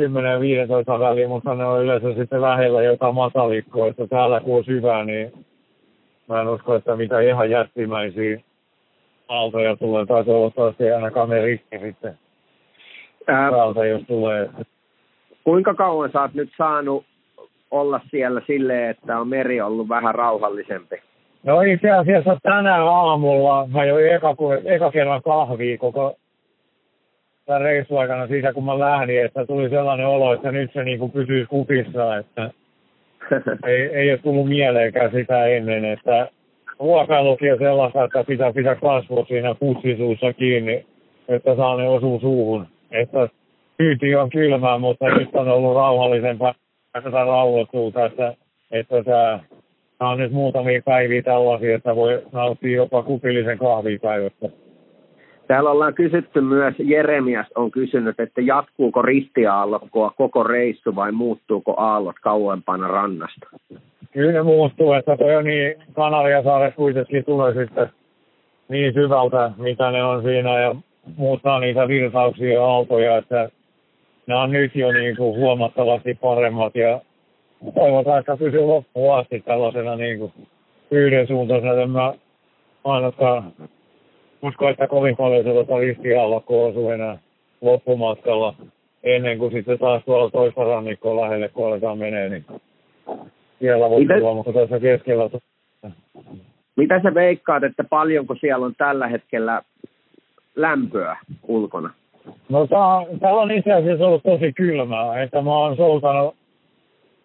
10-15 0.95 0.99
väliä, 0.99 1.27
mutta 1.27 1.55
ne 1.55 1.65
on 1.65 1.83
yleensä 1.83 2.13
sitten 2.13 2.41
lähellä 2.41 2.83
jotain 2.83 3.15
matalikkoa, 3.15 3.87
että 3.87 4.07
täällä 4.07 4.39
kun 4.39 4.57
on 4.57 4.63
syvää, 4.63 5.05
niin 5.05 5.33
mä 6.27 6.41
en 6.41 6.47
usko, 6.47 6.75
että 6.75 6.95
mitä 6.95 7.19
ihan 7.19 7.49
jättimäisiä 7.49 8.39
aaltoja 9.27 9.75
tulee, 9.75 10.05
tai 10.05 10.25
toivottavasti 10.25 10.91
ainakaan 10.91 11.29
ne 11.29 11.41
rikki 11.41 11.79
sitten 11.79 12.17
Ää, 13.27 13.51
päältä, 13.51 13.85
jos 13.85 14.01
tulee. 14.07 14.49
kuinka 15.43 15.73
kauan 15.73 16.11
sä 16.13 16.21
oot 16.21 16.33
nyt 16.33 16.49
saanut 16.57 17.05
olla 17.71 18.01
siellä 18.11 18.41
silleen, 18.47 18.89
että 18.89 19.19
on 19.19 19.27
meri 19.27 19.61
ollut 19.61 19.89
vähän 19.89 20.15
rauhallisempi? 20.15 21.01
No 21.43 21.61
itse 21.61 21.91
asiassa 21.91 22.37
tänään 22.43 22.87
aamulla 22.87 23.67
mä 23.67 23.85
join 23.85 24.07
eka, 24.07 24.35
eka 24.65 24.91
kerran 24.91 25.21
kahvia 25.21 25.77
koko 25.77 26.15
tämän 27.45 27.61
reissun 27.61 27.99
aikana 27.99 28.27
siitä, 28.27 28.53
kun 28.53 28.65
mä 28.65 28.79
lähdin, 28.79 29.25
että 29.25 29.45
tuli 29.45 29.69
sellainen 29.69 30.07
olo, 30.07 30.33
että 30.33 30.51
nyt 30.51 30.73
se 30.73 30.83
niin 30.83 30.99
kuin 30.99 31.11
pysyy 31.11 31.45
kupissa, 31.45 32.17
että 32.17 32.51
ei, 33.67 33.81
ei 33.81 34.11
ole 34.11 34.17
tullut 34.17 34.47
mieleenkään 34.49 35.11
sitä 35.11 35.45
ennen, 35.45 35.85
että 35.85 36.27
ruokailukin 36.79 37.53
on 37.53 37.59
sellaista, 37.59 38.03
että 38.03 38.23
pitää 38.23 38.53
pitää 38.53 38.75
kasvot 38.75 39.27
siinä 39.27 39.55
pussisuussa 39.55 40.33
kiinni, 40.33 40.85
että 41.27 41.55
saa 41.55 41.77
ne 41.77 41.89
osuu 41.89 42.19
suuhun. 42.19 42.67
Että 42.91 43.29
kyyti 43.77 44.15
on 44.15 44.29
kylmää, 44.29 44.77
mutta 44.77 45.05
nyt 45.09 45.29
on 45.33 45.47
ollut 45.47 45.75
rauhallisempaa 45.75 46.53
tätä 46.93 47.09
rauhoittuu 47.09 47.91
tässä, 47.91 48.33
että 48.71 49.03
tämä, 49.03 49.39
on 50.11 50.17
nyt 50.17 50.31
muutamia 50.31 50.81
päiviä 50.85 51.21
tällaisia, 51.21 51.75
että 51.75 51.95
voi 51.95 52.23
nauttia 52.31 52.75
jopa 52.75 53.03
kupillisen 53.03 53.57
kahvia 53.57 53.99
päivässä. 53.99 54.49
Täällä 55.47 55.71
ollaan 55.71 55.93
kysytty 55.93 56.41
myös, 56.41 56.75
Jeremias 56.79 57.47
on 57.55 57.71
kysynyt, 57.71 58.19
että 58.19 58.41
jatkuuko 58.41 59.01
ristiaallokkoa 59.01 60.13
koko 60.17 60.43
reissu 60.43 60.95
vai 60.95 61.11
muuttuuko 61.11 61.73
aallot 61.77 62.15
kauempana 62.21 62.87
rannasta? 62.87 63.47
Kyllä 64.11 64.31
ne 64.31 64.41
muuttuu, 64.43 64.93
että 64.93 65.17
toi 65.17 65.35
on 65.35 65.43
niin, 65.43 65.75
Kanariasaaret 65.93 66.75
kuitenkin 66.75 67.25
tulee 67.25 67.53
sitten 67.53 67.89
niin 68.69 68.93
syvältä, 68.93 69.51
mitä 69.57 69.91
ne 69.91 70.03
on 70.03 70.23
siinä 70.23 70.59
ja 70.59 70.75
muuttaa 71.15 71.59
niitä 71.59 71.87
virtauksia 71.87 72.53
ja 72.53 72.65
aaltoja, 72.65 73.17
että 73.17 73.49
ne 74.27 74.35
on 74.35 74.51
nyt 74.51 74.75
jo 74.75 74.91
niin 74.91 75.17
kuin 75.17 75.39
huomattavasti 75.39 76.13
paremmat 76.13 76.75
ja 76.75 77.01
toivotaan, 77.75 78.19
että 78.19 78.37
pysyy 78.37 78.61
loppuun 78.61 79.15
asti 79.15 79.39
tällaisena 79.39 79.95
niin 79.95 80.19
kuin 80.19 80.33
yhdensuuntaisena. 80.91 81.81
En 81.81 81.89
mä 81.89 82.13
ainakaan 82.83 83.53
usko, 84.41 84.69
että 84.69 84.87
kovin 84.87 85.15
paljon 85.15 85.45
tuota 85.45 85.79
ristiaallokkoa 85.79 86.67
osuu 86.67 86.89
enää 86.89 87.17
loppumatkalla 87.61 88.55
ennen 89.03 89.37
kuin 89.37 89.51
sitten 89.51 89.79
taas 89.79 90.03
tuolla 90.05 90.29
toista 90.29 90.63
rannikkoa 90.63 91.21
lähelle, 91.21 91.49
kun 91.49 91.67
aletaan 91.67 91.97
menee, 91.97 92.29
niin 92.29 92.45
siellä 93.59 93.89
voi 93.89 93.99
Miten- 93.99 94.19
tulla, 94.19 94.33
mutta 94.33 94.53
tässä 94.53 94.79
keskellä 94.79 95.29
Mitä 96.75 97.01
sä 97.03 97.13
veikkaat, 97.13 97.63
että 97.63 97.83
paljonko 97.83 98.35
siellä 98.35 98.65
on 98.65 98.75
tällä 98.77 99.07
hetkellä 99.07 99.61
lämpöä 100.55 101.17
ulkona? 101.43 101.93
No 102.49 102.67
tää, 102.67 103.19
täällä 103.19 103.41
on 103.41 103.51
itse 103.51 103.73
asiassa 103.73 104.07
ollut 104.07 104.23
tosi 104.23 104.53
kylmää, 104.53 105.21
että 105.23 105.41
mä 105.41 105.57
oon 105.57 105.75
soutanut 105.75 106.35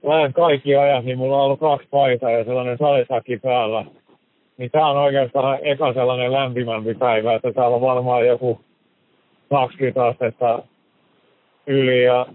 lähes 0.02 0.32
kaikki 0.32 0.76
ajat, 0.76 1.04
niin 1.04 1.18
mulla 1.18 1.36
on 1.36 1.42
ollut 1.42 1.60
kaksi 1.60 1.88
paitaa 1.90 2.30
ja 2.30 2.44
sellainen 2.44 2.78
salisakki 2.78 3.36
päällä. 3.36 3.84
Niin 4.58 4.70
tää 4.70 4.86
on 4.86 4.96
oikeastaan 4.96 5.58
eka 5.62 5.92
sellainen 5.92 6.32
lämpimämpi 6.32 6.94
päivä, 6.94 7.34
että 7.34 7.52
täällä 7.52 7.76
on 7.76 7.80
varmaan 7.82 8.26
joku 8.26 8.60
20 9.50 10.04
astetta 10.04 10.62
yli 11.66 12.04
ja 12.04 12.26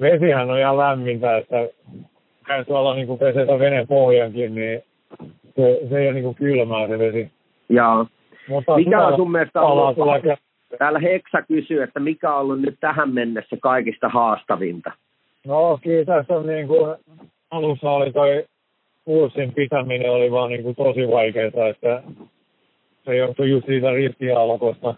vesihän 0.00 0.50
on 0.50 0.58
ihan 0.58 0.78
lämmintä, 0.78 1.36
että 1.36 1.68
käy 2.46 2.64
tuolla 2.64 2.94
niin 2.94 3.18
pesetä 3.18 3.58
veneen 3.58 3.86
pohjankin, 3.86 4.54
niin 4.54 4.82
se, 5.56 5.80
se 5.88 5.98
ei 5.98 6.06
ole 6.06 6.12
niin 6.14 6.24
kuin 6.24 6.34
kylmää 6.34 6.88
se 6.88 6.98
vesi. 6.98 7.30
Ja 7.68 8.06
Mutta 8.48 8.76
Mikä 8.76 9.06
on 9.06 9.16
sun 9.16 9.32
mielestä 9.32 9.60
ollut- 9.60 9.96
täällä 10.78 10.98
Heksa 10.98 11.42
kysyy, 11.42 11.82
että 11.82 12.00
mikä 12.00 12.34
on 12.34 12.40
ollut 12.40 12.60
nyt 12.60 12.76
tähän 12.80 13.14
mennessä 13.14 13.56
kaikista 13.60 14.08
haastavinta? 14.08 14.92
No 15.46 15.78
tässä 16.06 16.34
on 16.34 16.46
niin 16.46 16.68
kuin, 16.68 16.96
alussa 17.50 17.90
oli 17.90 18.12
toi 18.12 18.44
kurssin 19.04 19.52
pitäminen 19.52 20.10
oli 20.10 20.30
vaan 20.30 20.50
niin 20.50 20.62
kuin 20.62 20.76
tosi 20.76 21.08
vaikeaa, 21.08 21.68
että 21.68 22.02
se 23.04 23.16
johtui 23.16 23.50
just 23.50 23.66
siitä 23.66 23.90
ristialkosta. 23.90 24.94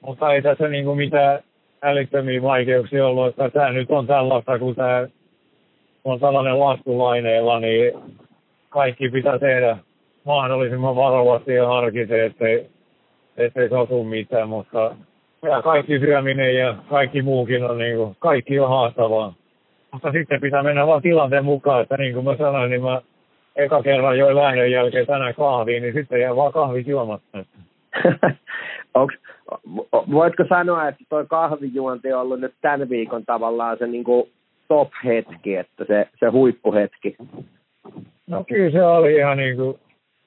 Mutta 0.00 0.32
ei 0.32 0.42
tässä 0.42 0.68
niin 0.68 0.84
kuin 0.84 0.96
mitään 0.96 1.40
älyttömiä 1.82 2.42
vaikeuksia 2.42 3.06
ollut, 3.06 3.28
että 3.28 3.50
tämä 3.50 3.72
nyt 3.72 3.90
on 3.90 4.06
tällaista, 4.06 4.58
kun 4.58 4.74
tämä 4.74 5.08
on 6.04 6.20
tällainen 6.20 6.60
laskulaineella, 6.60 7.60
niin 7.60 7.92
kaikki 8.68 9.08
pitää 9.08 9.38
tehdä 9.38 9.78
mahdollisimman 10.24 10.96
varovasti 10.96 11.54
ja 11.54 11.66
harkiten, 11.66 12.24
ettei, 12.24 12.66
ettei 13.40 13.68
satu 13.68 14.04
mitään, 14.04 14.48
mutta 14.48 14.96
ja 15.42 15.62
kaikki 15.62 15.98
syöminen 15.98 16.54
ja 16.54 16.74
kaikki 16.88 17.22
muukin 17.22 17.64
on 17.64 17.78
niin 17.78 17.96
kuin, 17.96 18.16
kaikki 18.18 18.60
on 18.60 18.68
haastavaa. 18.68 19.34
Mutta 19.92 20.12
sitten 20.12 20.40
pitää 20.40 20.62
mennä 20.62 20.86
vaan 20.86 21.02
tilanteen 21.02 21.44
mukaan, 21.44 21.82
että 21.82 21.96
niin 21.96 22.14
kuin 22.14 22.24
mä 22.24 22.36
sanoin, 22.36 22.70
niin 22.70 22.82
mä 22.82 23.00
eka 23.56 23.82
kerran 23.82 24.18
join 24.18 24.36
lähdön 24.36 24.70
jälkeen 24.70 25.06
tänään 25.06 25.34
kahviin, 25.34 25.82
niin 25.82 25.94
sitten 25.94 26.20
jää 26.20 26.36
vaan 26.36 26.52
kahvit 26.52 26.86
juomatta. 26.86 27.44
Onks, 28.94 29.14
voitko 30.12 30.44
sanoa, 30.48 30.88
että 30.88 31.04
tuo 31.08 31.24
kahvijuonti 31.24 32.12
on 32.12 32.20
ollut 32.20 32.40
nyt 32.40 32.54
tämän 32.60 32.88
viikon 32.88 33.24
tavallaan 33.24 33.78
se 33.78 33.86
niin 33.86 34.04
kuin 34.04 34.30
top-hetki, 34.68 35.56
että 35.56 35.84
se, 35.84 36.08
se 36.20 36.26
huippuhetki? 36.26 37.16
No 38.26 38.44
kyllä 38.44 38.70
se 38.70 38.84
oli 38.84 39.14
ihan 39.14 39.36
niin 39.36 39.56
kuin, 39.56 39.78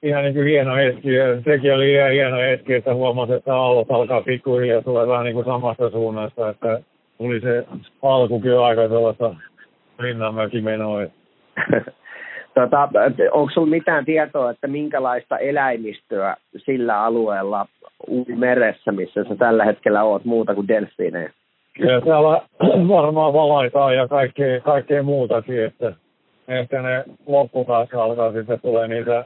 ihan 0.04 0.24
niin 0.24 0.34
kuin 0.34 0.46
hieno 0.46 0.74
hetki. 0.74 1.14
Ja 1.14 1.42
sekin 1.42 1.74
oli 1.74 1.92
ihan 1.92 2.10
hieno 2.10 2.36
hetki, 2.36 2.74
että 2.74 2.94
huomasi, 2.94 3.32
että 3.32 3.56
aallot 3.56 3.90
alkaa 3.90 4.22
pikkuhiljaa 4.22 4.82
tulee 4.82 5.08
vähän 5.08 5.24
niin 5.24 5.34
kuin 5.34 5.44
samasta 5.44 5.90
suunnasta, 5.90 6.48
että 6.48 6.80
tuli 7.18 7.40
se 7.40 7.66
alku 8.02 8.40
kyllä 8.40 8.66
aika 8.66 8.88
sellaista 8.88 9.34
rinnanmäkimenoa. 9.98 11.00
tota, 12.54 12.88
onko 13.32 13.50
sinulla 13.50 13.70
mitään 13.70 14.04
tietoa, 14.04 14.50
että 14.50 14.66
minkälaista 14.66 15.38
eläimistöä 15.38 16.36
sillä 16.56 17.02
alueella 17.02 17.66
meressä, 18.36 18.92
missä 18.92 19.24
sä 19.24 19.36
tällä 19.36 19.64
hetkellä 19.64 20.02
oot, 20.02 20.24
muuta 20.24 20.54
kuin 20.54 20.68
delfiinejä? 20.68 21.32
Kyllä 21.76 22.00
täällä 22.00 22.42
varmaan 22.96 23.32
valaitaan 23.32 23.96
ja 23.96 24.08
kaikkea, 24.08 24.60
kaikkea 24.60 25.02
muutakin, 25.02 25.64
että 25.64 25.92
ehkä 26.48 26.82
ne 26.82 27.04
loppupäässä 27.26 28.02
alkaa 28.02 28.32
sitten 28.32 28.60
tulee 28.60 28.88
niitä 28.88 29.24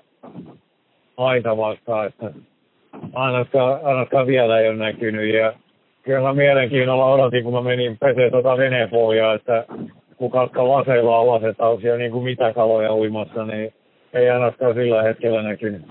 aita 1.18 1.56
vastaan, 1.56 2.06
että 2.06 2.30
ainakaan, 3.12 3.80
ainakaan 3.84 4.26
vielä 4.26 4.60
ei 4.60 4.68
ole 4.68 4.76
näkynyt. 4.76 5.34
Ja 5.34 5.52
kyllä 6.02 6.20
mä 6.20 6.34
mielenkiinnolla 6.34 7.06
odotin, 7.06 7.44
kun 7.44 7.52
mä 7.52 7.62
menin 7.62 7.98
peseen 7.98 8.30
tuota 8.30 8.56
venepohjaa, 8.56 9.34
että 9.34 9.64
kun 10.16 10.30
katka 10.30 10.68
laseilla 10.68 11.18
on 11.18 11.26
lasetauksia, 11.26 11.96
niin 11.96 12.12
kuin 12.12 12.24
mitä 12.24 12.52
kaloja 12.52 12.94
uimassa, 12.94 13.44
niin 13.44 13.72
ei 14.12 14.30
ainakaan 14.30 14.74
sillä 14.74 15.02
hetkellä 15.02 15.42
näkynyt. 15.42 15.82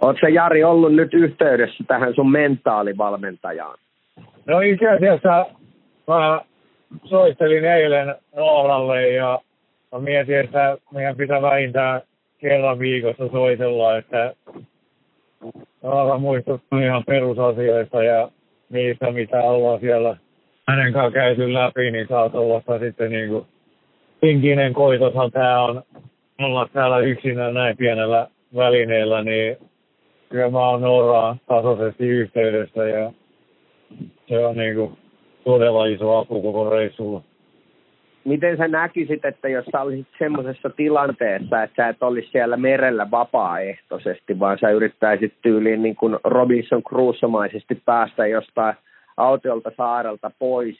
Oletko 0.00 0.26
Jari 0.26 0.64
ollut 0.64 0.94
nyt 0.94 1.14
yhteydessä 1.14 1.84
tähän 1.86 2.14
sun 2.14 2.30
mentaalivalmentajaan? 2.30 3.78
No 4.46 4.60
itse 4.60 4.88
asiassa 4.88 5.46
mä 6.08 6.40
soittelin 7.04 7.64
eilen 7.64 8.14
Noolalle 8.36 9.08
ja 9.08 9.40
mä 9.92 9.98
mietin, 9.98 10.40
että 10.40 10.76
meidän 10.92 11.16
pitää 11.16 11.42
vähintään 11.42 12.00
kerran 12.48 12.78
viikossa 12.78 13.28
soitella, 13.28 13.96
että 13.96 14.34
Noora 15.82 16.18
muistuttaa 16.18 16.80
ihan 16.80 17.04
perusasioista 17.06 18.02
ja 18.02 18.28
niistä, 18.70 19.10
mitä 19.10 19.42
ollaan 19.42 19.80
siellä 19.80 20.16
hänen 20.68 20.92
kanssa 20.92 21.10
käyty 21.10 21.52
läpi, 21.52 21.90
niin 21.90 22.08
saa 22.08 22.28
tuollaista 22.28 22.78
sitten 22.78 23.10
niin 23.10 23.28
kuin 23.28 23.46
henkinen 24.22 24.72
koitoshan 24.72 25.30
tämä 25.30 25.62
on 25.62 25.82
olla 26.38 26.68
täällä 26.72 26.98
yksinään 26.98 27.54
näin 27.54 27.76
pienellä 27.76 28.28
välineellä, 28.56 29.22
niin 29.22 29.56
kyllä 30.28 30.50
mä 30.50 30.68
oon 30.68 30.80
Nooraan 30.80 31.40
tasaisesti 31.46 32.06
yhteydessä 32.06 32.88
ja 32.88 33.12
se 34.28 34.46
on 34.46 34.56
niin 34.56 34.74
kuin 34.74 34.98
todella 35.44 35.86
iso 35.86 36.18
apu 36.18 36.42
koko 36.42 36.70
reissulla. 36.70 37.22
Miten 38.24 38.56
sä 38.56 38.68
näkisit, 38.68 39.24
että 39.24 39.48
jos 39.48 39.64
sä 39.72 39.80
olisit 39.80 40.06
semmoisessa 40.18 40.70
tilanteessa, 40.70 41.62
että 41.62 41.76
sä 41.76 41.88
et 41.88 42.02
olisi 42.02 42.28
siellä 42.32 42.56
merellä 42.56 43.10
vapaaehtoisesti, 43.10 44.38
vaan 44.38 44.58
sä 44.58 44.70
yrittäisit 44.70 45.34
tyyliin 45.42 45.82
niin 45.82 45.96
kuin 45.96 46.16
Robinson 46.24 46.82
Crusoe-maisesti 46.82 47.82
päästä 47.84 48.26
jostain 48.26 48.74
autiolta 49.16 49.70
saarelta 49.76 50.30
pois, 50.38 50.76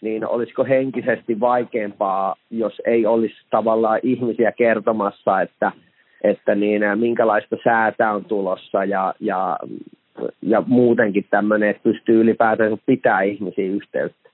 niin 0.00 0.26
olisiko 0.26 0.64
henkisesti 0.64 1.40
vaikeampaa, 1.40 2.36
jos 2.50 2.82
ei 2.86 3.06
olisi 3.06 3.36
tavallaan 3.50 4.00
ihmisiä 4.02 4.52
kertomassa, 4.52 5.40
että, 5.40 5.72
että 6.24 6.54
niin, 6.54 6.82
minkälaista 6.94 7.56
säätä 7.64 8.12
on 8.12 8.24
tulossa 8.24 8.84
ja, 8.84 9.14
ja 9.20 9.56
ja 10.42 10.62
muutenkin 10.66 11.26
tämmöinen, 11.30 11.68
että 11.68 11.82
pystyy 11.82 12.20
ylipäätään 12.20 12.78
pitää 12.86 13.22
ihmisiä 13.22 13.64
yhteyttä? 13.64 14.30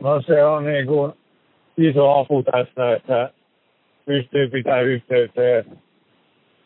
No 0.00 0.22
se 0.22 0.44
on 0.44 0.64
niin 0.64 0.86
kuin 0.86 1.12
iso 1.80 2.18
apu 2.18 2.42
tässä, 2.42 2.92
että 2.92 3.30
pystyy 4.06 4.48
pitämään 4.48 4.84
yhteyttä. 4.84 5.42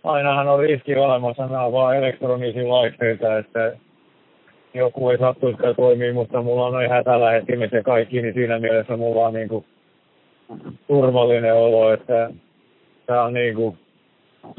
Ainahan 0.04 0.48
on 0.48 0.60
riski 0.60 0.96
olemassa, 0.96 1.46
nämä 1.46 1.72
vaan 1.72 1.96
elektronisia 1.96 2.68
laitteita, 2.68 3.38
että 3.38 3.76
joku 4.74 5.10
ei 5.10 5.18
sattuisikaan 5.18 5.76
toimii, 5.76 6.12
mutta 6.12 6.42
mulla 6.42 6.66
on 6.66 6.84
ihan 6.84 7.04
tällä 7.04 7.30
hetkellä 7.30 7.68
se 7.68 7.82
kaikki, 7.82 8.22
niin 8.22 8.34
siinä 8.34 8.58
mielessä 8.58 8.96
mulla 8.96 9.26
on 9.26 9.34
niin 9.34 9.48
kuin 9.48 9.64
turvallinen 10.88 11.54
olo, 11.54 11.92
että 11.92 12.30
tämä 13.06 13.22
on 13.22 13.34
niin 13.34 13.54
kuin 13.54 13.78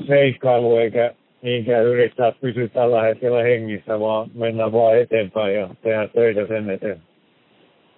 seikkailu 0.08 0.78
eikä 0.78 1.14
niinkään 1.42 1.86
yrittää 1.86 2.32
pysyä 2.42 2.68
tällä 2.68 3.02
hetkellä 3.02 3.44
hengissä, 3.44 4.00
vaan 4.00 4.30
mennä 4.34 4.72
vaan 4.72 4.98
eteenpäin 4.98 5.56
ja 5.56 5.70
tehdä 5.82 6.08
töitä 6.08 6.48
sen 6.48 6.70
eteen. 6.70 7.00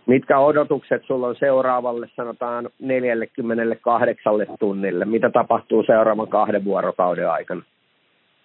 Mitkä 0.08 0.40
odotukset 0.40 1.04
sulla 1.06 1.28
on 1.28 1.36
seuraavalle, 1.36 2.08
sanotaan 2.16 2.70
48 2.80 4.34
tunnille? 4.60 5.06
Mitä 5.06 5.30
tapahtuu 5.30 5.84
seuraavan 5.84 6.28
kahden 6.28 6.66
vuorokauden 6.66 7.30
aikana? 7.30 7.62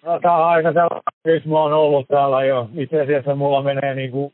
No 0.05 0.19
tämä 0.19 0.37
on 0.37 0.43
aika 0.43 0.73
sellainen, 0.73 1.49
mä 1.49 1.59
oon 1.59 1.73
ollut 1.73 2.07
täällä 2.07 2.43
jo. 2.43 2.69
Itse 2.75 3.01
asiassa 3.01 3.35
mulla 3.35 3.61
menee 3.61 3.95
niin 3.95 4.11
kuin 4.11 4.33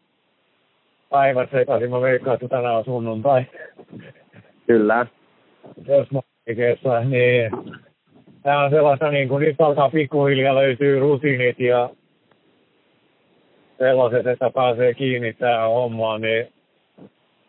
päivät 1.09 1.51
sekaisin. 1.51 1.89
Mä 1.89 2.01
veikkaan, 2.01 2.33
että 2.33 2.47
tänään 2.47 2.75
on 2.75 2.85
sunnuntai. 2.85 3.45
Kyllä. 4.67 5.05
Jos 5.87 6.11
mä 6.11 6.19
kesä, 6.45 6.99
niin 6.99 7.51
tämä 8.43 8.63
on 8.63 8.69
sellaista 8.69 9.11
niin 9.11 9.29
kuin 9.29 9.41
nyt 9.41 9.61
alkaa 9.61 9.89
pikkuhiljaa 9.89 10.55
löytyy 10.55 10.99
rutiinit 10.99 11.59
ja 11.59 11.89
sellaiset, 13.77 14.27
että 14.27 14.49
pääsee 14.49 14.93
kiinni 14.93 15.33
tähän 15.33 15.69
hommaan, 15.69 16.21
niin 16.21 16.47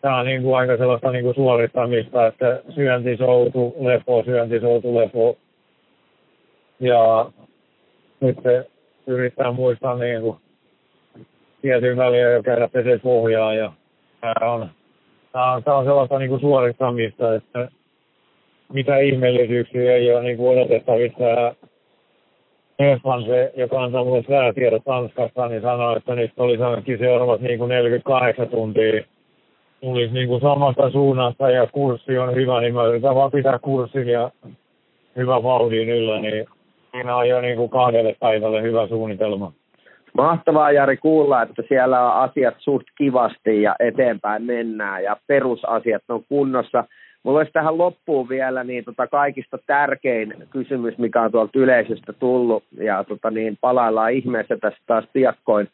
tämä 0.01 0.19
on 0.19 0.27
niin 0.27 0.43
kuin 0.43 0.57
aika 0.57 0.77
sellaista 0.77 1.11
niin 1.11 1.25
kuin 1.25 1.35
suorittamista, 1.35 2.27
että 2.27 2.63
syöntisoutu, 2.75 3.77
lepo, 3.81 4.23
syöntisoutu, 4.25 4.99
lepo. 4.99 5.37
Ja 6.81 7.31
nyt 8.21 8.37
se 8.43 8.67
yrittää 9.07 9.53
muistaa 9.53 9.99
niin 9.99 10.21
kuin 10.21 10.37
tietyn 11.63 11.97
väliä 11.97 12.31
jo 12.31 12.43
käydä 12.43 12.69
pesee 12.69 12.99
pohjaa 12.99 13.55
ja 13.55 13.73
tämä 14.21 14.53
on, 14.53 14.69
tämä 15.33 15.53
on, 15.53 15.65
tämä 15.65 15.77
on 15.77 15.85
sellaista 15.85 16.19
niin 16.19 16.29
kuin 16.29 16.41
suorittamista, 16.41 17.35
että 17.35 17.69
mitä 18.73 18.99
ihmeellisyyksiä 18.99 19.95
ei 19.95 20.15
ole 20.15 20.23
niin 20.23 20.37
kuin 20.37 20.59
odotettavissa. 20.59 21.55
Stefan, 22.75 23.25
se, 23.25 23.53
joka 23.57 23.83
antaa 23.83 24.05
mulle 24.05 24.25
säätiedot 24.29 24.85
Tanskasta, 24.85 25.49
niin 25.49 25.63
sanoi, 25.63 25.97
että 25.97 26.15
nyt 26.15 26.33
olisi 26.37 26.63
ainakin 26.63 26.99
seuraavat 26.99 27.41
niin 27.41 27.59
kuin 27.59 27.69
48 27.69 28.49
tuntia 28.49 29.03
tulisi 29.81 30.15
niin 30.15 30.29
kuin 30.29 30.41
samasta 30.41 30.91
suunnasta 30.91 31.51
ja 31.51 31.67
kurssi 31.67 32.19
on 32.19 32.35
hyvä, 32.35 32.61
niin 32.61 32.75
mä 32.75 32.87
yritän 32.87 33.15
vaan 33.15 33.31
pitää 33.31 33.59
kurssin 33.59 34.09
ja 34.09 34.31
hyvä 35.17 35.43
vauhdin 35.43 35.89
yllä, 35.89 36.21
niin 36.21 36.47
siinä 36.91 37.17
on 37.17 37.29
jo 37.29 37.41
niin 37.41 37.57
kuin 37.57 37.71
kahdelle 37.71 38.17
päivälle 38.21 38.63
hyvä 38.63 38.87
suunnitelma. 38.87 39.53
Mahtavaa 40.15 40.73
Jari 40.73 40.97
kuulla, 40.97 41.43
että 41.43 41.63
siellä 41.69 42.07
on 42.07 42.23
asiat 42.23 42.55
suht 42.59 42.87
kivasti 42.99 43.63
ja 43.63 43.77
eteenpäin 43.81 44.43
mennään 44.43 45.03
ja 45.03 45.17
perusasiat 45.27 46.03
on 46.09 46.25
kunnossa. 46.29 46.85
Mulla 47.23 47.39
olisi 47.39 47.53
tähän 47.53 47.79
loppuun 47.79 48.29
vielä 48.29 48.65
niin 48.65 48.85
tota 48.85 49.07
kaikista 49.07 49.59
tärkein 49.67 50.35
kysymys, 50.51 50.99
mikä 50.99 51.23
on 51.23 51.33
tuolta 51.33 51.59
yleisöstä 51.59 52.13
tullut 52.13 52.65
ja 52.79 53.05
tota 53.05 53.31
niin, 53.31 53.59
palaillaan 53.61 54.13
ihmeessä 54.13 54.57
tästä 54.57 54.81
taas 54.87 55.05
piakkoin. 55.13 55.69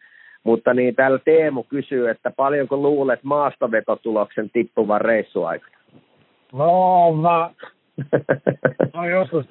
Mutta 0.46 0.74
niin 0.74 0.94
täällä 0.94 1.18
Teemu 1.24 1.62
kysyy, 1.62 2.10
että 2.10 2.30
paljonko 2.36 2.76
luulet 2.76 3.20
maastovetotuloksen 3.22 4.50
tippuvan 4.50 5.00
reissuaikana? 5.00 5.76
No 6.52 7.12
mä, 7.12 7.50
no 8.94 9.08
joskus, 9.08 9.46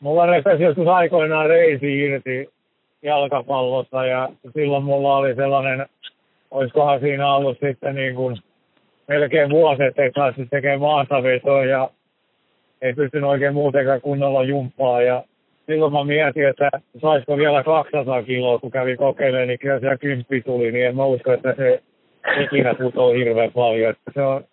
mulla 0.00 0.26
repesi 0.26 0.62
joskus 0.62 0.86
aikoinaan 0.86 1.48
reisi 1.48 1.98
irti 1.98 2.48
jalkapallossa 3.02 4.06
ja 4.06 4.28
silloin 4.54 4.84
mulla 4.84 5.16
oli 5.16 5.34
sellainen, 5.34 5.86
olisikohan 6.50 7.00
siinä 7.00 7.34
ollut 7.34 7.58
sitten 7.60 7.94
niin 7.94 8.14
kuin 8.14 8.36
melkein 9.08 9.50
vuosi, 9.50 9.82
että 9.82 10.02
ei 10.02 10.10
päässyt 10.10 10.50
tekemään 10.50 10.80
maastavetoa 10.80 11.64
ja 11.64 11.90
ei 12.82 12.94
pystynyt 12.94 13.30
oikein 13.30 13.54
muutenkaan 13.54 14.00
kunnolla 14.00 14.42
jumppaa 14.42 15.02
ja 15.02 15.24
silloin 15.66 15.92
mä 15.92 16.04
mietin, 16.04 16.48
että 16.48 16.70
saisiko 17.00 17.36
vielä 17.36 17.62
200 17.62 18.22
kiloa, 18.22 18.58
kun 18.58 18.70
kävi 18.70 18.96
kokeilemaan, 18.96 19.48
niin 19.48 19.58
kyllä 19.58 19.80
siellä 19.80 19.96
kymppi 19.96 20.40
tuli, 20.40 20.72
niin 20.72 20.86
en 20.86 20.96
mä 20.96 21.04
usko, 21.04 21.32
että 21.32 21.54
se 21.56 21.82
ikinä 22.40 22.74
putoo 22.74 23.12
hirveän 23.12 23.52
paljon. 23.52 23.90
Että 23.90 24.10
se 24.14 24.22
on, 24.22 24.44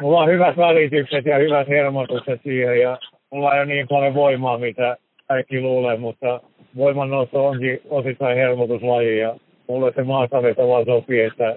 mulla 0.00 0.20
on 0.20 0.30
hyvät 0.30 0.56
välitykset 0.56 1.26
ja 1.26 1.38
hyvät 1.38 1.68
hermotukset 1.68 2.40
siihen 2.42 2.80
ja 2.80 2.98
mulla 3.30 3.54
ei 3.54 3.60
ole 3.60 3.66
niin 3.66 3.88
paljon 3.88 4.14
voimaa, 4.14 4.58
mitä 4.58 4.96
kaikki 5.28 5.60
luulee, 5.60 5.96
mutta 5.96 6.40
voimannosto 6.76 7.46
onkin 7.46 7.80
osittain 7.90 8.36
hermotuslaji 8.36 9.18
ja 9.18 9.34
mulle 9.68 9.92
se 9.96 10.02
maastaveto 10.02 10.68
vaan 10.68 10.84
sopii, 10.84 11.20
että 11.20 11.56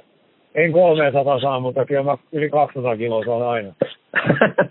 en 0.56 0.72
300 0.72 1.40
saa, 1.40 1.60
mutta 1.60 1.86
kyllä 1.86 2.04
mä 2.04 2.18
yli 2.32 2.50
200 2.50 2.98
kiloa 2.98 3.26
saan 3.26 3.42
aina. 3.42 3.74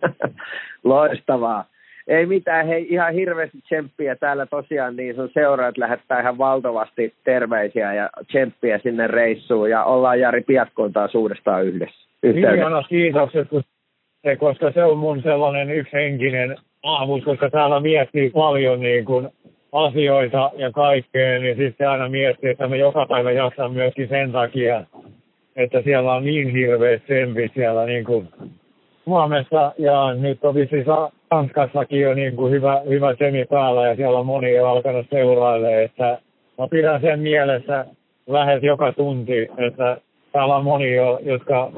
Loistavaa. 0.85 1.65
Ei 2.11 2.27
mitään, 2.27 2.67
hei 2.67 2.87
ihan 2.91 3.15
hirveästi 3.15 3.59
tsemppiä 3.61 4.17
täällä 4.17 4.47
tosiaan, 4.47 4.97
niin 4.97 5.15
sun 5.15 5.31
seuraat 5.35 5.79
lähettää 5.79 6.21
ihan 6.21 6.39
valtavasti 6.39 7.15
terveisiä 7.25 7.95
ja 7.95 8.11
tsemppiä 8.27 8.79
sinne 8.79 9.07
reissuun 9.07 9.71
ja 9.71 9.85
ollaan 9.85 10.21
Jari 10.21 10.43
piakkoon 10.43 10.93
taas 10.93 11.15
uudestaan 11.15 11.65
yhdessä. 11.65 12.09
Ihana 12.23 12.83
kiitokset, 12.83 13.49
koska 14.39 14.73
se 14.73 14.85
on 14.85 14.99
mun 14.99 15.23
sellainen 15.23 15.71
yksihenkinen 15.71 16.57
aamus, 16.83 17.25
koska 17.25 17.51
täällä 17.51 17.81
miettii 17.81 18.31
paljon 18.31 18.81
niin 18.81 19.05
kuin 19.05 19.29
asioita 19.73 20.51
ja 20.57 20.71
kaikkea, 20.71 21.39
niin 21.39 21.57
sitten 21.57 21.89
aina 21.89 22.09
miettii, 22.09 22.51
että 22.51 22.69
me 22.69 22.77
joka 22.77 23.07
päivä 23.07 23.33
jaksaa 23.33 23.69
myöskin 23.69 24.09
sen 24.09 24.33
takia, 24.33 24.85
että 25.57 25.83
siellä 25.83 26.15
on 26.15 26.25
niin 26.25 26.49
hirveät 26.49 27.05
tsempit 27.05 27.53
siellä 27.55 27.87
niin 27.87 28.05
kuin 28.05 28.29
Suomessa 29.05 29.73
ja 29.79 30.15
nyt 30.15 30.45
on 30.45 30.55
siis 30.55 30.87
Tanskassakin 31.29 32.01
jo 32.01 32.15
niin 32.15 32.37
kuin 32.37 32.53
hyvä, 32.53 32.83
hyvä 32.89 33.15
semi 33.19 33.45
päällä 33.45 33.87
ja 33.87 33.97
siellä 33.97 34.19
on 34.19 34.27
moni 34.27 34.55
jo 34.55 34.69
alkanut 34.69 35.07
seurailemaan, 35.11 35.83
että 35.83 36.19
mä 36.59 36.69
pidän 36.69 37.01
sen 37.01 37.21
mielessä 37.21 37.85
lähes 38.27 38.63
joka 38.63 38.93
tunti, 38.93 39.49
että 39.59 39.97
täällä 40.33 40.57
on 40.57 40.65
moni 40.65 40.95
jo, 40.95 41.19
jotka 41.23 41.73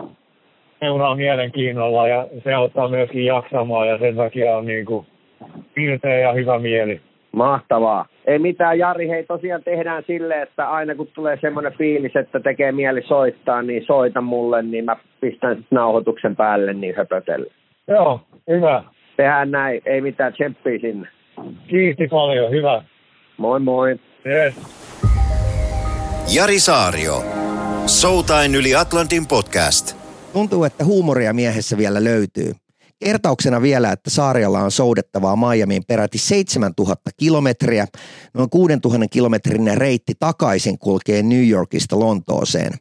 seuraa 0.81 1.15
mielenkiinnolla 1.15 2.09
ja 2.09 2.27
se 2.45 2.55
auttaa 2.55 2.89
myöskin 2.89 3.25
jaksamaan 3.25 3.89
ja 3.89 3.99
sen 3.99 4.17
takia 4.17 4.57
on 4.57 4.67
niin 4.67 4.87
kuin 4.87 5.07
ja 6.23 6.33
hyvä 6.33 6.59
mieli. 6.59 7.01
Mahtavaa. 7.33 8.07
Ei 8.27 8.39
mitään, 8.39 8.79
Jari, 8.79 9.09
hei 9.09 9.25
tosiaan 9.25 9.63
tehdään 9.63 10.03
sille, 10.07 10.43
että 10.43 10.71
aina 10.71 10.95
kun 10.95 11.09
tulee 11.15 11.39
semmoinen 11.41 11.73
fiilis, 11.79 12.17
että 12.17 12.41
tekee 12.41 12.73
mieli 12.73 13.03
soittaa, 13.09 13.63
niin 13.63 13.85
soita 13.87 14.21
mulle, 14.21 14.63
niin 14.63 14.85
mä 14.85 14.97
pistän 15.21 15.57
sitten 15.57 15.77
nauhoituksen 15.77 16.37
päälle 16.37 16.73
niin 16.73 16.97
höpötelle. 16.97 17.53
Joo, 17.89 18.21
hyvä. 18.49 18.85
Tehdään 19.17 19.51
näin, 19.51 19.83
ei 19.87 20.01
mitään 20.01 20.33
tsemppiä 20.33 20.79
sinne. 20.79 21.09
Kiitos 21.69 22.11
paljon, 22.11 22.51
hyvä. 22.51 22.83
Moi 23.37 23.61
moi. 23.61 23.97
Yes. 24.27 24.55
Jari 26.37 26.59
Saario. 26.59 27.15
Soutain 27.87 28.55
yli 28.55 28.75
Atlantin 28.75 29.27
podcast. 29.29 29.97
Tuntuu, 30.33 30.65
että 30.65 30.85
huumoria 30.85 31.33
miehessä 31.33 31.77
vielä 31.79 32.05
löytyy. 32.05 32.62
Kertauksena 33.05 33.63
vielä, 33.63 33.93
että 33.93 34.11
Saarialla 34.11 34.61
on 34.61 34.71
soudettavaa 34.71 35.37
Miamiin 35.37 35.83
peräti 35.89 36.19
7000 36.19 37.11
kilometriä. 37.17 37.87
Noin 38.35 38.51
6000 38.51 39.09
kilometrin 39.09 39.79
reitti 39.79 40.13
takaisin 40.19 40.79
kulkee 40.79 41.23
New 41.23 41.49
Yorkista 41.49 41.99
Lontooseen. 41.99 42.73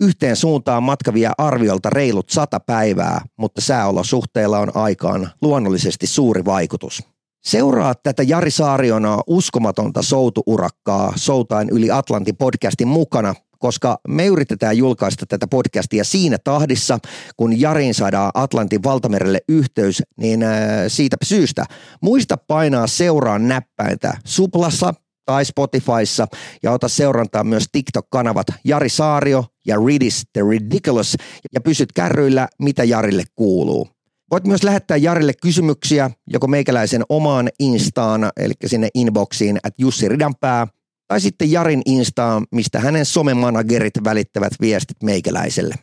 Yhteen 0.00 0.36
suuntaan 0.36 0.82
matka 0.82 1.14
vie 1.14 1.30
arviolta 1.38 1.90
reilut 1.90 2.30
sata 2.30 2.60
päivää, 2.60 3.20
mutta 3.36 3.60
sääolosuhteilla 3.60 4.58
on 4.58 4.76
aikaan 4.76 5.30
luonnollisesti 5.42 6.06
suuri 6.06 6.44
vaikutus. 6.44 7.02
Seuraa 7.44 7.94
tätä 7.94 8.22
Jari 8.22 8.50
Saarionaa 8.50 9.22
uskomatonta 9.26 10.02
soutuurakkaa 10.02 11.12
Soutain 11.16 11.68
yli 11.70 11.90
Atlantin 11.90 12.36
podcastin 12.36 12.88
mukana 12.88 13.34
koska 13.58 13.98
me 14.08 14.26
yritetään 14.26 14.78
julkaista 14.78 15.26
tätä 15.26 15.46
podcastia 15.46 16.04
siinä 16.04 16.38
tahdissa, 16.44 16.98
kun 17.36 17.60
Jarin 17.60 17.94
saadaan 17.94 18.30
Atlantin 18.34 18.82
valtamerelle 18.82 19.40
yhteys, 19.48 20.02
niin 20.16 20.42
äh, 20.42 20.50
siitä 20.88 21.16
syystä 21.24 21.64
muista 22.02 22.36
painaa 22.36 22.86
seuraa 22.86 23.38
näppäintä 23.38 24.18
Suplassa 24.24 24.94
tai 25.28 25.44
Spotifyssa 25.44 26.26
ja 26.62 26.72
ota 26.72 26.88
seurantaa 26.88 27.44
myös 27.44 27.64
TikTok-kanavat 27.72 28.46
Jari 28.64 28.88
Saario 28.88 29.44
ja 29.66 29.76
Ridis 29.86 30.22
The 30.32 30.42
Ridiculous 30.50 31.16
ja 31.54 31.60
pysyt 31.60 31.92
kärryillä, 31.92 32.48
mitä 32.58 32.84
Jarille 32.84 33.24
kuuluu. 33.34 33.88
Voit 34.30 34.46
myös 34.46 34.64
lähettää 34.64 34.96
Jarille 34.96 35.32
kysymyksiä 35.42 36.10
joko 36.26 36.46
meikäläisen 36.46 37.02
omaan 37.08 37.48
instaan, 37.58 38.30
eli 38.36 38.54
sinne 38.66 38.88
inboxiin, 38.94 39.56
että 39.56 39.82
Jussi 39.82 40.08
Ridanpää, 40.08 40.66
Tai 41.08 41.20
sitten 41.20 41.50
Jarin 41.50 41.82
Instaan, 41.86 42.46
mistä 42.52 42.80
hänen 42.80 43.06
somemanagerit 43.06 43.94
välittävät 44.04 44.52
viestit 44.60 45.02
meikäläiselle. 45.02 45.74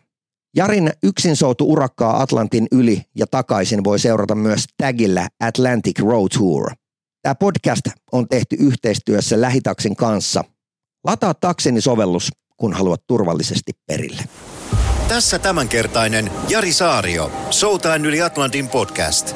Jarin 0.55 0.91
yksin 1.03 1.35
soutu 1.35 1.71
urakkaa 1.71 2.21
Atlantin 2.21 2.67
yli 2.71 3.01
ja 3.15 3.27
takaisin 3.27 3.83
voi 3.83 3.99
seurata 3.99 4.35
myös 4.35 4.63
tagillä 4.77 5.27
Atlantic 5.39 5.99
Road 5.99 6.29
Tour. 6.37 6.71
Tämä 7.21 7.35
podcast 7.35 7.81
on 8.11 8.27
tehty 8.27 8.55
yhteistyössä 8.59 9.41
Lähitaksin 9.41 9.95
kanssa. 9.95 10.43
Lataa 11.03 11.33
takseni 11.33 11.81
sovellus, 11.81 12.29
kun 12.57 12.73
haluat 12.73 13.01
turvallisesti 13.07 13.71
perille. 13.87 14.23
Tässä 15.07 15.39
tämänkertainen 15.39 16.31
Jari 16.49 16.73
Saario, 16.73 17.31
Soutain 17.49 18.05
yli 18.05 18.21
Atlantin 18.21 18.69
podcast. 18.69 19.35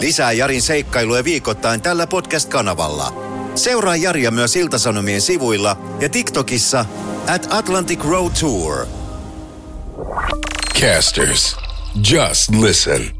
Lisää 0.00 0.32
Jarin 0.32 0.62
seikkailuja 0.62 1.24
viikoittain 1.24 1.82
tällä 1.82 2.06
podcast-kanavalla. 2.06 3.39
Seuraa 3.54 3.96
Jaria 3.96 4.30
myös 4.30 4.56
Iltasanomien 4.56 5.20
sivuilla 5.20 5.76
ja 6.00 6.08
TikTokissa 6.08 6.84
at 7.34 7.46
Atlantic 7.50 8.04
Road 8.04 8.32
Tour. 8.40 8.86
Casters, 10.80 11.56
just 12.10 12.50
listen. 12.60 13.19